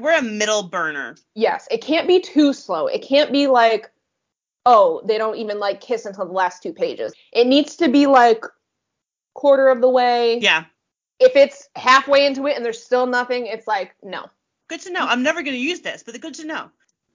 We're 0.00 0.18
a 0.18 0.22
middle 0.22 0.64
burner. 0.64 1.16
Yes, 1.34 1.66
it 1.70 1.82
can't 1.82 2.06
be 2.08 2.20
too 2.20 2.52
slow. 2.52 2.86
It 2.86 3.02
can't 3.02 3.32
be 3.32 3.48
like, 3.48 3.90
oh, 4.64 5.02
they 5.04 5.18
don't 5.18 5.36
even 5.36 5.58
like 5.58 5.80
kiss 5.80 6.06
until 6.06 6.26
the 6.26 6.32
last 6.32 6.62
two 6.62 6.72
pages. 6.72 7.12
It 7.32 7.46
needs 7.46 7.76
to 7.76 7.88
be 7.88 8.06
like 8.06 8.44
quarter 9.34 9.68
of 9.68 9.80
the 9.80 9.88
way. 9.88 10.38
Yeah, 10.38 10.64
If 11.20 11.34
it's 11.36 11.68
halfway 11.76 12.26
into 12.26 12.46
it 12.46 12.56
and 12.56 12.64
there's 12.64 12.82
still 12.82 13.06
nothing, 13.06 13.46
it's 13.46 13.66
like 13.66 13.94
no. 14.02 14.26
good 14.68 14.80
to 14.82 14.92
know. 14.92 15.04
I'm 15.04 15.22
never 15.22 15.42
gonna 15.42 15.56
use 15.56 15.80
this, 15.80 16.02
but 16.04 16.18
good 16.20 16.34
to 16.34 16.46
know. 16.46 16.70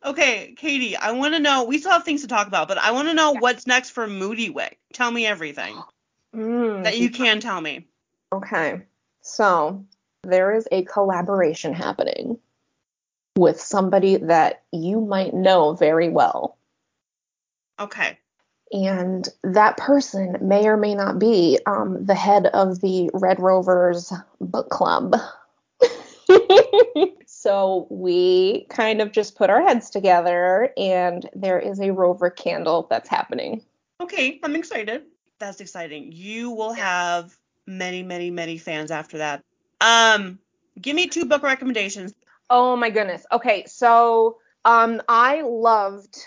Okay, 0.06 0.54
Katie, 0.58 0.98
I 0.98 1.12
want 1.12 1.34
to 1.34 1.40
know. 1.40 1.64
We 1.64 1.78
still 1.78 1.92
have 1.92 2.04
things 2.04 2.22
to 2.22 2.28
talk 2.28 2.48
about, 2.48 2.68
but 2.68 2.78
I 2.78 2.92
want 2.92 3.08
to 3.08 3.14
know 3.14 3.34
Yeah. 3.34 3.40
what's 3.40 3.66
next 3.66 3.92
for 3.92 4.06
Moody 4.08 4.50
Wick. 4.50 4.80
Tell 4.92 5.12
me 5.12 5.26
everything 5.26 5.82
Mm, 6.36 6.84
that 6.84 6.98
you 6.98 7.12
can 7.12 7.40
tell 7.40 7.62
me. 7.62 7.88
Okay. 8.34 8.82
So 9.22 9.86
there 10.24 10.56
is 10.56 10.68
a 10.72 10.84
collaboration 10.84 11.74
happening 11.74 12.40
with 13.38 13.62
somebody 13.62 14.18
that 14.18 14.64
you 14.72 15.00
might 15.00 15.34
know 15.34 15.74
very 15.74 16.10
well. 16.10 16.58
Okay. 17.80 18.18
And 18.72 19.30
that 19.44 19.78
person 19.78 20.38
may 20.42 20.68
or 20.68 20.78
may 20.78 20.96
not 20.96 21.20
be 21.20 21.60
um, 21.68 22.04
the 22.04 22.16
head 22.16 22.48
of 22.48 22.82
the 22.82 23.12
Read 23.14 23.40
Rovers 23.40 24.12
book 24.42 24.70
club. 24.70 25.16
so 27.44 27.88
we 27.90 28.66
kind 28.70 29.02
of 29.02 29.12
just 29.12 29.36
put 29.36 29.50
our 29.50 29.62
heads 29.62 29.90
together, 29.90 30.70
and 30.78 31.30
there 31.36 31.60
is 31.60 31.82
a 31.82 31.92
Rover 31.92 32.30
candle 32.30 32.88
that's 32.90 33.10
happening. 33.10 33.62
Okay, 34.00 34.40
I'm 34.44 34.56
excited. 34.56 35.04
That's 35.40 35.60
exciting. 35.60 36.14
You 36.14 36.52
will 36.52 36.72
have 36.72 37.36
many, 37.68 38.02
many, 38.02 38.32
many 38.32 38.58
fans 38.58 38.92
after 38.92 39.18
that. 39.18 39.44
Um, 39.82 40.40
give 40.82 40.96
me 40.96 41.08
two 41.08 41.26
book 41.26 41.44
recommendations. 41.44 42.14
Oh 42.50 42.78
my 42.78 42.90
goodness. 42.90 43.26
Okay, 43.30 43.66
so 43.68 44.38
um, 44.64 45.02
I 45.10 45.42
loved 45.42 46.18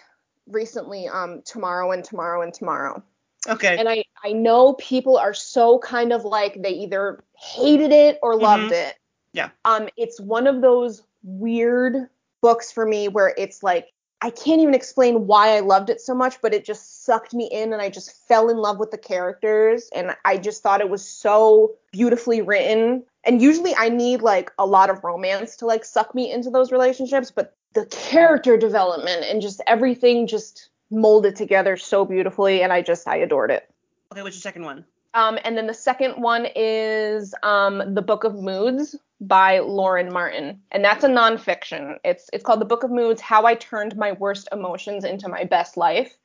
recently 0.47 1.09
um, 1.09 1.41
Tomorrow 1.47 1.93
and 1.93 2.05
Tomorrow 2.05 2.43
and 2.43 2.53
Tomorrow. 2.53 3.03
Okay. 3.49 3.79
And 3.79 3.89
I, 3.89 4.05
I 4.23 4.33
know 4.33 4.75
people 4.75 5.17
are 5.17 5.33
so 5.33 5.79
kind 5.79 6.13
of 6.13 6.27
like 6.27 6.61
they 6.61 6.73
either 6.73 7.25
hated 7.39 7.93
it 7.93 8.19
or 8.23 8.37
loved 8.37 8.73
it. 8.73 8.97
Yeah. 9.37 9.51
Um, 9.65 9.89
it's 9.97 10.19
one 10.19 10.47
of 10.47 10.63
those 10.63 11.03
weird 11.23 12.09
books 12.41 12.73
for 12.73 12.87
me 12.87 13.09
where 13.09 13.35
it's 13.37 13.63
like 13.63 13.93
I 14.23 14.31
can't 14.31 14.63
even 14.63 14.75
explain 14.75 15.27
why 15.27 15.57
I 15.57 15.61
loved 15.61 15.91
it 15.91 16.01
so 16.01 16.15
much, 16.15 16.41
but 16.41 16.55
it 16.55 16.65
just 16.65 17.05
sucked 17.05 17.35
me 17.35 17.47
in 17.53 17.75
and 17.75 17.83
I 17.83 17.91
just 17.91 18.27
fell 18.27 18.49
in 18.49 18.57
love 18.57 18.79
with 18.79 18.91
the 18.91 18.99
characters 18.99 19.91
and 19.95 20.17
I 20.25 20.39
just 20.39 20.63
thought 20.63 20.81
it 20.81 20.89
was 20.89 21.07
so 21.07 21.75
beautifully 21.93 22.41
written. 22.41 23.05
And 23.25 23.43
usually 23.43 23.77
I 23.77 23.91
need 23.91 24.23
like 24.23 24.51
a 24.59 24.65
lot 24.65 24.89
of 24.89 25.05
romance 25.05 25.57
to 25.57 25.67
like 25.67 25.85
suck 25.85 26.15
me 26.15 26.33
into 26.33 26.49
those 26.49 26.73
relationships, 26.73 27.31
but 27.31 27.55
the 27.75 27.85
character 27.87 28.57
development 28.57 29.27
and 29.27 29.43
just 29.43 29.61
everything 29.67 30.27
just 30.27 30.71
molded 30.91 31.37
together 31.37 31.77
so 31.77 32.07
beautifully 32.07 32.63
and 32.63 32.73
I 32.73 32.81
just 32.81 33.07
I 33.07 33.17
adored 33.17 33.51
it. 33.51 33.69
okay, 34.13 34.23
what's 34.23 34.37
your 34.37 34.41
second 34.41 34.65
one? 34.65 34.87
Um, 35.13 35.39
and 35.45 35.59
then 35.59 35.67
the 35.67 35.75
second 35.75 36.21
one 36.23 36.47
is 36.55 37.35
um, 37.43 37.95
The 37.95 38.03
Book 38.03 38.25
of 38.25 38.35
Moods 38.35 38.97
by 39.21 39.61
Lauren 39.61 40.13
Martin, 40.13 40.61
and 40.71 40.85
that's 40.85 41.05
a 41.05 41.09
nonfiction. 41.09 41.97
It's 42.05 42.29
it's 42.33 42.45
called 42.45 42.61
The 42.61 42.67
Book 42.67 42.83
of 42.83 42.91
Moods: 42.91 43.21
How 43.21 43.45
I 43.47 43.55
Turned 43.55 43.97
My 43.97 44.13
Worst 44.13 44.49
Emotions 44.53 45.05
into 45.05 45.29
My 45.29 45.45
Best 45.45 45.77
Life. 45.77 46.17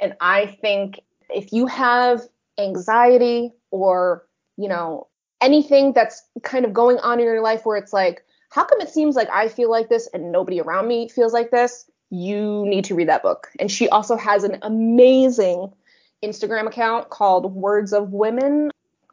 And 0.00 0.14
I 0.20 0.46
think 0.46 1.00
if 1.28 1.52
you 1.52 1.66
have 1.66 2.22
anxiety 2.58 3.52
or 3.70 4.26
you 4.56 4.68
know 4.68 5.06
anything 5.40 5.92
that's 5.92 6.22
kind 6.42 6.64
of 6.64 6.72
going 6.72 6.98
on 6.98 7.18
in 7.18 7.24
your 7.24 7.42
life 7.42 7.64
where 7.64 7.76
it's 7.76 7.92
like, 7.92 8.24
how 8.50 8.64
come 8.64 8.80
it 8.80 8.90
seems 8.90 9.16
like 9.16 9.30
I 9.30 9.48
feel 9.48 9.70
like 9.70 9.88
this 9.88 10.08
and 10.12 10.32
nobody 10.32 10.60
around 10.60 10.88
me 10.88 11.08
feels 11.08 11.32
like 11.32 11.50
this? 11.50 11.88
You 12.10 12.64
need 12.66 12.84
to 12.86 12.94
read 12.94 13.08
that 13.08 13.22
book. 13.22 13.48
And 13.60 13.70
she 13.70 13.88
also 13.88 14.16
has 14.16 14.42
an 14.42 14.58
amazing 14.62 15.72
Instagram 16.22 16.66
account 16.66 17.08
called 17.10 17.54
Words 17.54 17.92
of 17.92 18.12
Women. 18.12 18.70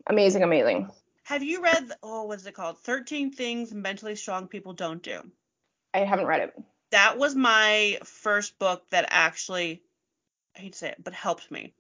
Amazing, 0.08 0.44
amazing. 0.44 0.90
Have 1.28 1.44
you 1.44 1.62
read? 1.62 1.92
Oh, 2.02 2.24
what's 2.24 2.46
it 2.46 2.54
called? 2.54 2.80
Thirteen 2.80 3.34
Things 3.34 3.74
Mentally 3.74 4.16
Strong 4.16 4.48
People 4.48 4.72
Don't 4.72 5.04
Do. 5.04 5.30
I 5.94 6.00
haven't 6.00 6.26
read 6.26 6.40
it. 6.40 6.54
That 6.92 7.18
was 7.18 7.36
my 7.36 8.00
first 8.06 8.58
book 8.60 8.90
that 8.92 9.08
actually, 9.10 9.82
I 10.56 10.62
hate 10.62 10.72
to 10.72 10.78
say 10.78 10.88
it, 10.92 11.04
but 11.04 11.12
helped 11.12 11.52
me. 11.52 11.74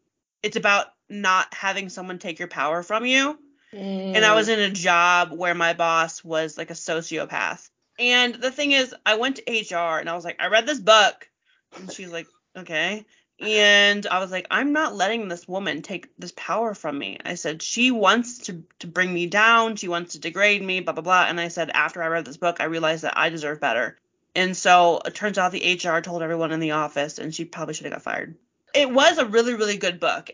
It's 0.43 0.57
about 0.57 0.87
not 1.07 1.53
having 1.53 1.87
someone 1.87 2.19
take 2.19 2.39
your 2.39 2.49
power 2.49 2.83
from 2.83 3.05
you. 3.05 3.39
and 3.71 4.25
I 4.25 4.35
was 4.35 4.49
mm. 4.49 4.55
in 4.55 4.59
a 4.59 4.69
job 4.69 5.31
where 5.31 5.55
my 5.55 5.71
boss 5.71 6.25
was 6.25 6.57
like 6.57 6.69
a 6.69 6.73
sociopath. 6.73 7.69
And 7.97 8.35
the 8.35 8.51
thing 8.51 8.73
is, 8.73 8.93
I 9.05 9.15
went 9.15 9.37
to 9.37 9.49
HR 9.49 9.97
and 9.97 10.09
I 10.09 10.15
was 10.15 10.25
like, 10.25 10.41
I 10.41 10.47
read 10.47 10.65
this 10.65 10.81
book. 10.81 11.29
And 11.77 11.89
she's 11.89 12.11
like, 12.11 12.27
okay. 12.57 13.05
And 13.39 14.08
I 14.08 14.20
was 14.20 14.32
like, 14.32 14.48
I'm 14.50 14.74
not 14.74 14.96
letting 14.96 15.27
this 15.27 15.48
woman 15.48 15.84
take 15.84 16.10
this 16.17 16.34
power 16.36 16.74
from 16.74 16.98
me. 16.98 17.20
I 17.24 17.36
said, 17.36 17.62
she 17.62 17.91
wants 17.91 18.39
to, 18.39 18.63
to 18.79 18.88
bring 18.88 19.13
me 19.13 19.27
down. 19.27 19.75
She 19.75 19.88
wants 19.88 20.13
to 20.13 20.20
degrade 20.20 20.63
me, 20.63 20.79
blah, 20.79 20.94
blah, 20.94 21.03
blah. 21.03 21.25
And 21.27 21.39
I 21.39 21.50
said, 21.50 21.70
after 21.70 22.01
I 22.01 22.08
read 22.08 22.25
this 22.25 22.38
book, 22.38 22.58
I 22.60 22.65
realized 22.65 23.03
that 23.03 23.17
I 23.17 23.29
deserve 23.29 23.60
better. 23.60 23.98
And 24.36 24.58
so 24.58 25.01
it 25.06 25.13
turns 25.13 25.38
out 25.38 25.51
the 25.51 25.79
HR 25.84 26.00
told 26.00 26.24
everyone 26.24 26.51
in 26.51 26.60
the 26.60 26.72
office, 26.72 27.20
and 27.20 27.34
she 27.34 27.46
probably 27.46 27.74
should 27.74 27.86
have 27.86 27.94
got 27.94 28.01
fired. 28.01 28.36
It 28.74 28.91
was 28.91 29.17
a 29.17 29.25
really, 29.25 29.53
really 29.53 29.77
good 29.77 30.00
book. 30.00 30.32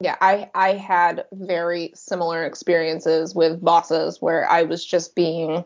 Yeah, 0.00 0.16
I 0.20 0.50
I 0.54 0.74
had 0.74 1.24
very 1.32 1.92
similar 1.94 2.44
experiences 2.44 3.34
with 3.34 3.64
bosses 3.64 4.20
where 4.20 4.46
I 4.48 4.64
was 4.64 4.84
just 4.84 5.14
being 5.14 5.64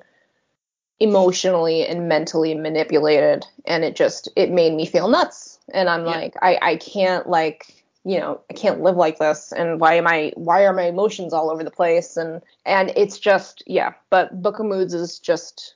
emotionally 1.00 1.84
and 1.84 2.08
mentally 2.08 2.54
manipulated 2.54 3.44
and 3.64 3.82
it 3.84 3.96
just 3.96 4.28
it 4.36 4.50
made 4.50 4.74
me 4.74 4.86
feel 4.86 5.08
nuts 5.08 5.49
and 5.74 5.88
i'm 5.88 6.04
yeah. 6.04 6.10
like 6.10 6.34
i 6.42 6.58
i 6.62 6.76
can't 6.76 7.28
like 7.28 7.84
you 8.04 8.18
know 8.18 8.40
i 8.50 8.54
can't 8.54 8.80
live 8.80 8.96
like 8.96 9.18
this. 9.18 9.52
And 9.52 9.80
why 9.80 9.94
am 9.94 10.06
i 10.06 10.32
why 10.34 10.64
are 10.64 10.72
my 10.72 10.84
emotions 10.84 11.32
all 11.32 11.50
over 11.50 11.62
the 11.62 11.70
place? 11.70 12.16
And 12.16 12.42
and 12.64 12.92
it's 12.96 13.18
just 13.18 13.62
yeah 13.66 13.92
but 14.10 14.42
book 14.42 14.58
of 14.58 14.66
moods 14.66 14.94
is 14.94 15.18
just 15.18 15.74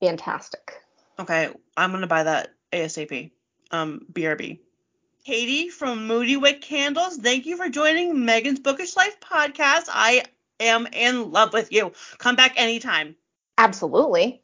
fantastic. 0.00 0.74
Okay 1.18 1.48
i'm 1.76 1.92
gonna 1.92 2.06
buy 2.06 2.22
that 2.22 2.54
asap 2.72 3.30
um 3.70 4.04
brb 4.12 4.58
katie 5.24 5.68
from 5.68 6.06
moody 6.06 6.36
wick 6.36 6.60
candles 6.60 7.16
thank 7.16 7.46
you 7.46 7.56
for 7.56 7.68
joining 7.68 8.24
megan's 8.24 8.60
bookish 8.60 8.96
life 8.96 9.18
podcast. 9.20 9.88
I 9.88 10.24
am 10.60 10.86
in 10.92 11.32
love 11.32 11.52
with 11.52 11.72
you. 11.72 11.92
Come 12.18 12.36
back 12.36 12.54
anytime. 12.56 13.16
Absolutely 13.58 14.43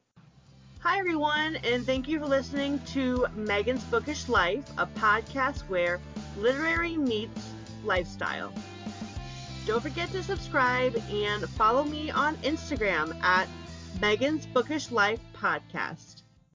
Hi, 0.82 0.98
everyone, 0.98 1.56
and 1.56 1.84
thank 1.84 2.08
you 2.08 2.18
for 2.18 2.24
listening 2.24 2.78
to 2.94 3.26
Megan's 3.34 3.84
Bookish 3.84 4.30
Life, 4.30 4.64
a 4.78 4.86
podcast 4.86 5.60
where 5.68 6.00
literary 6.38 6.96
meets 6.96 7.50
lifestyle. 7.84 8.50
Don't 9.66 9.82
forget 9.82 10.10
to 10.12 10.22
subscribe 10.22 10.96
and 11.12 11.46
follow 11.50 11.84
me 11.84 12.10
on 12.10 12.34
Instagram 12.36 13.14
at 13.22 13.46
Megan's 14.00 14.46
Bookish 14.46 14.90
Life 14.90 15.20
Podcast. 15.34 16.19